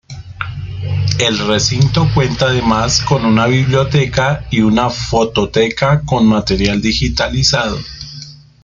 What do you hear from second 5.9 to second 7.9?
con material digitalizado.